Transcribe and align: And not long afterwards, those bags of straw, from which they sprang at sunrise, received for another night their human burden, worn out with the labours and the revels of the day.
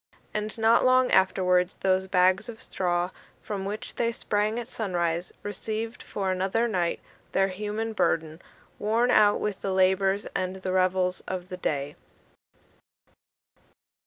And 0.33 0.57
not 0.57 0.83
long 0.83 1.11
afterwards, 1.11 1.75
those 1.81 2.07
bags 2.07 2.49
of 2.49 2.59
straw, 2.59 3.11
from 3.43 3.65
which 3.65 3.93
they 3.93 4.11
sprang 4.11 4.57
at 4.57 4.67
sunrise, 4.67 5.31
received 5.43 6.01
for 6.01 6.31
another 6.31 6.67
night 6.67 6.99
their 7.33 7.49
human 7.49 7.93
burden, 7.93 8.41
worn 8.79 9.11
out 9.11 9.39
with 9.39 9.61
the 9.61 9.71
labours 9.71 10.25
and 10.35 10.55
the 10.55 10.71
revels 10.71 11.21
of 11.27 11.49
the 11.49 11.57
day. 11.57 11.95